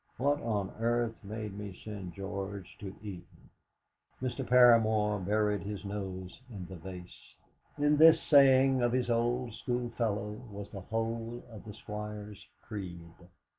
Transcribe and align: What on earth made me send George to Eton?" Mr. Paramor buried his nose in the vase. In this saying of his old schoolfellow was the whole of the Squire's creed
What 0.17 0.41
on 0.41 0.71
earth 0.79 1.13
made 1.23 1.55
me 1.55 1.79
send 1.85 2.15
George 2.15 2.75
to 2.79 2.95
Eton?" 3.03 3.51
Mr. 4.19 4.43
Paramor 4.43 5.19
buried 5.23 5.61
his 5.61 5.85
nose 5.85 6.41
in 6.49 6.65
the 6.65 6.75
vase. 6.75 7.35
In 7.77 7.97
this 7.97 8.19
saying 8.23 8.81
of 8.81 8.93
his 8.93 9.11
old 9.11 9.53
schoolfellow 9.53 10.41
was 10.49 10.71
the 10.71 10.81
whole 10.81 11.43
of 11.51 11.65
the 11.65 11.75
Squire's 11.75 12.43
creed 12.63 13.11